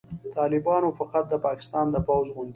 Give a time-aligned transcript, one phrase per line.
[0.37, 2.49] طالبان فقط د پاکستان د پوځ غوندې